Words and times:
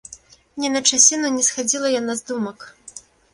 Ні 0.61 0.71
на 0.75 0.79
часіну 0.91 1.27
не 1.35 1.43
схадзіла 1.49 1.93
яна 2.01 2.17
з 2.23 2.27
думак. 2.31 2.67